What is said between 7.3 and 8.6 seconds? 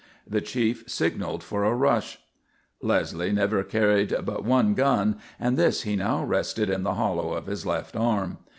of his left arm.